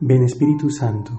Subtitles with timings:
[0.00, 1.12] Ven Espíritu Santo,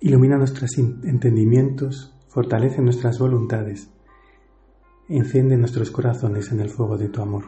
[0.00, 3.92] ilumina nuestros entendimientos, fortalece nuestras voluntades,
[5.08, 7.44] enciende nuestros corazones en el fuego de tu amor.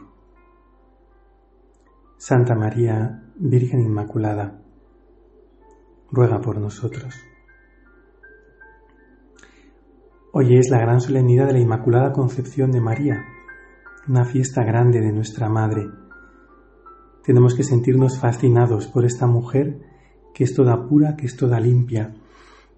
[2.17, 4.61] Santa María, Virgen Inmaculada,
[6.09, 7.15] ruega por nosotros.
[10.31, 13.25] Hoy es la gran solemnidad de la Inmaculada Concepción de María,
[14.07, 16.02] una fiesta grande de nuestra Madre.
[17.23, 19.79] Tenemos que sentirnos fascinados por esta mujer
[20.33, 22.13] que es toda pura, que es toda limpia,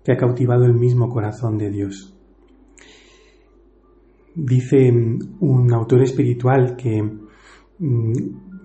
[0.03, 2.13] que ha cautivado el mismo corazón de Dios.
[4.35, 4.91] Dice
[5.39, 7.01] un autor espiritual que
[7.79, 8.13] mm,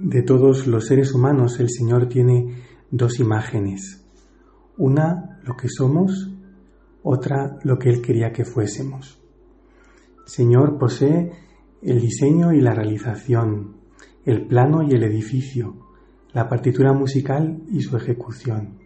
[0.00, 2.56] de todos los seres humanos el Señor tiene
[2.90, 4.04] dos imágenes.
[4.76, 6.30] Una, lo que somos,
[7.02, 9.20] otra, lo que Él quería que fuésemos.
[10.26, 11.30] El Señor posee
[11.82, 13.79] el diseño y la realización,
[14.24, 15.76] el plano y el edificio,
[16.32, 18.78] la partitura musical y su ejecución.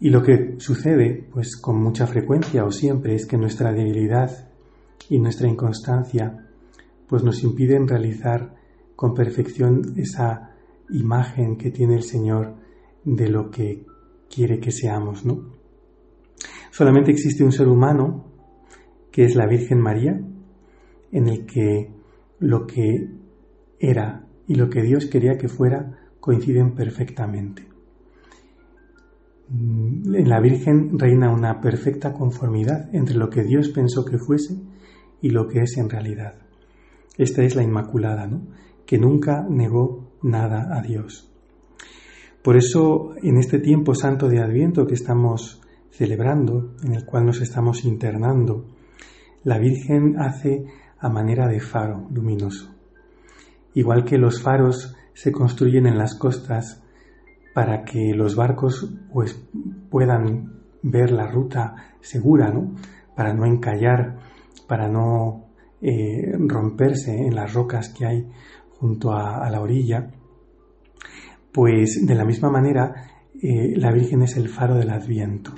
[0.00, 4.48] Y lo que sucede, pues con mucha frecuencia o siempre, es que nuestra debilidad
[5.08, 6.48] y nuestra inconstancia,
[7.06, 8.54] pues nos impiden realizar
[8.96, 10.54] con perfección esa
[10.90, 12.54] imagen que tiene el Señor
[13.04, 13.84] de lo que
[14.34, 15.60] quiere que seamos, ¿no?
[16.70, 18.26] Solamente existe un ser humano,
[19.10, 20.20] que es la Virgen María,
[21.12, 21.90] en el que
[22.38, 23.19] lo que
[23.80, 27.66] era y lo que Dios quería que fuera coinciden perfectamente.
[29.50, 34.54] En la Virgen reina una perfecta conformidad entre lo que Dios pensó que fuese
[35.20, 36.34] y lo que es en realidad.
[37.18, 38.42] Esta es la Inmaculada, ¿no?
[38.86, 41.30] que nunca negó nada a Dios.
[42.42, 47.40] Por eso, en este tiempo santo de Adviento que estamos celebrando, en el cual nos
[47.40, 48.66] estamos internando,
[49.44, 50.64] la Virgen hace
[50.98, 52.79] a manera de faro luminoso.
[53.74, 56.82] Igual que los faros se construyen en las costas
[57.54, 59.40] para que los barcos pues,
[59.90, 62.74] puedan ver la ruta segura, ¿no?
[63.14, 64.16] para no encallar,
[64.66, 65.50] para no
[65.82, 68.28] eh, romperse en las rocas que hay
[68.78, 70.10] junto a, la orilla,
[71.52, 72.94] pues de la misma manera
[73.42, 75.52] eh, la Virgen es el faro del Adviento.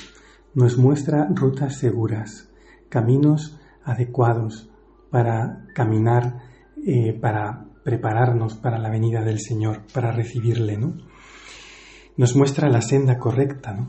[0.55, 2.51] Nos muestra rutas seguras,
[2.89, 4.71] caminos adecuados
[5.11, 6.39] para caminar,
[6.85, 10.95] eh, para prepararnos para la venida del Señor, para recibirle, ¿no?
[12.17, 13.89] Nos muestra la senda correcta, ¿no?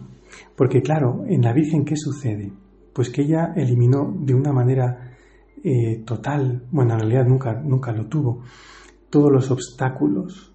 [0.56, 2.52] Porque claro, en la Virgen, ¿qué sucede?
[2.94, 5.16] Pues que ella eliminó de una manera
[5.64, 8.44] eh, total, bueno, en realidad nunca, nunca lo tuvo,
[9.10, 10.52] todos los obstáculos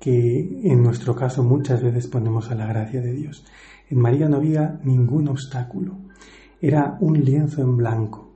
[0.00, 3.44] que en nuestro caso muchas veces ponemos a la gracia de Dios.
[3.88, 5.96] En María no había ningún obstáculo,
[6.60, 8.33] era un lienzo en blanco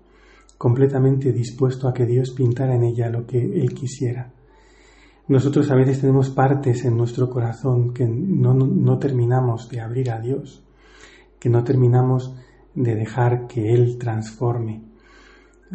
[0.59, 4.33] completamente dispuesto a que Dios pintara en ella lo que Él quisiera.
[5.29, 10.65] Nosotros a veces tenemos partes en nuestro corazón que no, terminamos de abrir a Dios,
[11.39, 12.35] que no terminamos
[12.75, 14.83] de dejar que Él transforme.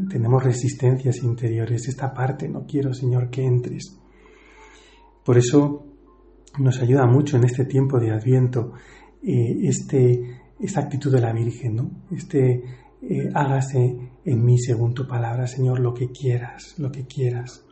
[0.09, 1.87] Tenemos resistencias interiores.
[1.87, 3.95] Esta parte no quiero, Señor, que entres.
[5.23, 5.85] Por eso
[6.57, 8.73] nos ayuda mucho en este tiempo de Adviento
[9.21, 11.91] eh, este, esta actitud de la Virgen, ¿no?
[12.11, 12.63] este
[13.09, 17.65] eh, hágase en mí según tu palabra, Señor, lo que quieras, lo que quieras.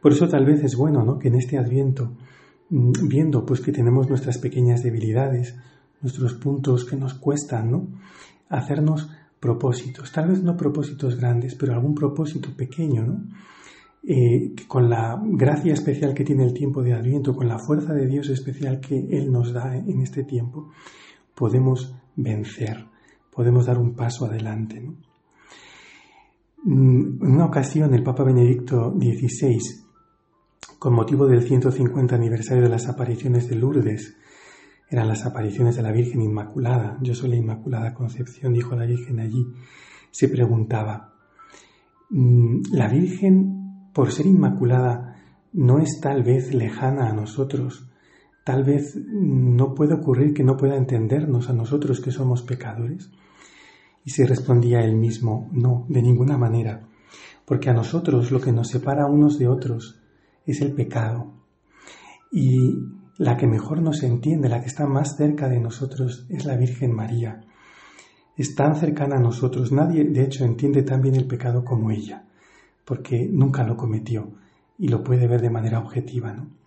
[0.00, 1.18] Por eso tal vez es bueno, ¿no?
[1.18, 2.12] Que en este Adviento,
[2.70, 5.56] mm, viendo pues que tenemos nuestras pequeñas debilidades,
[6.02, 7.88] nuestros puntos que nos cuestan, ¿no?
[8.48, 9.10] Hacernos
[9.40, 13.24] propósitos, tal vez no propósitos grandes, pero algún propósito pequeño, ¿no?
[14.06, 18.06] Eh, con la gracia especial que tiene el tiempo de Adviento, con la fuerza de
[18.06, 20.70] Dios especial que Él nos da en este tiempo,
[21.34, 22.93] podemos vencer
[23.34, 24.80] podemos dar un paso adelante.
[26.64, 29.58] Mm, en una ocasión, el Papa Benedicto XVI,
[30.78, 34.16] con motivo del 150 aniversario de las apariciones de Lourdes,
[34.88, 39.20] eran las apariciones de la Virgen Inmaculada, yo soy la Inmaculada Concepción, dijo la Virgen
[39.20, 39.46] allí,
[40.10, 41.14] se preguntaba,
[42.10, 45.16] mm, ¿la Virgen, por ser Inmaculada,
[45.52, 47.90] no es tal vez lejana a nosotros?
[48.44, 53.10] Tal vez no puede ocurrir que no pueda entendernos a nosotros que somos pecadores.
[54.04, 56.86] Y se respondía él mismo, no, de ninguna manera,
[57.46, 59.98] porque a nosotros lo que nos separa unos de otros
[60.44, 61.32] es el pecado.
[62.30, 62.80] Y
[63.16, 66.92] la que mejor nos entiende, la que está más cerca de nosotros, es la Virgen
[66.94, 67.40] María.
[68.36, 72.26] Es tan cercana a nosotros, nadie de hecho entiende tan bien el pecado como ella,
[72.84, 74.34] porque nunca lo cometió
[74.78, 76.63] y lo puede ver de manera objetiva, ¿no?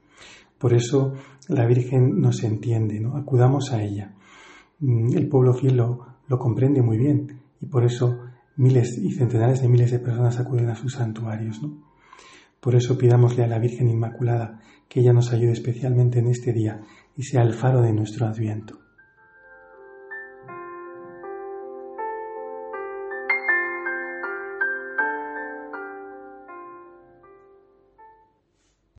[0.58, 1.14] Por eso
[1.48, 3.16] la Virgen nos entiende, ¿no?
[3.18, 4.16] Acudamos a ella.
[4.80, 8.20] Mm, el pueblo fiel lo, lo comprende muy bien y por eso
[8.58, 11.62] miles y centenares de miles de personas acuden a sus santuarios.
[11.62, 11.84] ¿no?
[12.60, 14.60] Por eso pidámosle a la Virgen Inmaculada
[14.90, 16.82] que ella nos ayude especialmente en este día
[17.16, 18.80] y sea el faro de nuestro adviento.